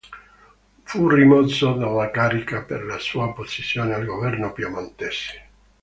[0.81, 5.47] Fu rimosso dalla carica per la sua opposizione al governo piemontese.